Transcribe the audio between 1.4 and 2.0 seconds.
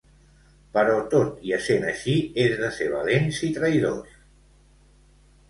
i essent